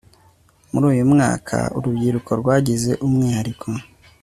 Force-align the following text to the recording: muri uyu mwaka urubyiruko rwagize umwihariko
muri 0.71 0.85
uyu 0.91 1.03
mwaka 1.13 1.57
urubyiruko 1.77 2.31
rwagize 2.41 2.91
umwihariko 3.05 3.67